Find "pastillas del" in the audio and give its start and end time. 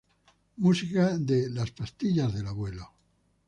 1.69-2.47